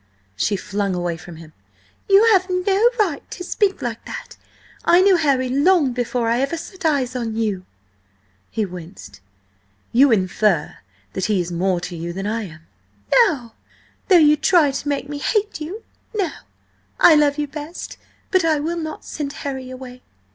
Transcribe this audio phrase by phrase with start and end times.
[0.35, 1.53] She flung away from him.
[2.09, 4.35] "You have no right to speak like that.
[4.83, 7.67] I knew Harry long before I ever set eyes on you!"
[8.49, 9.21] He winced.
[9.91, 10.79] "You infer
[11.13, 12.61] that he is more to you than I am?"
[13.25, 13.51] "No!
[14.07, 15.83] Though you try to make me hate you.
[16.15, 16.31] No!
[16.99, 17.97] I love you best.
[18.31, 20.01] But I will not send Harry away!"